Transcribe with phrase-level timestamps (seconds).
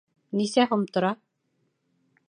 [0.39, 1.13] Нисә һум тора?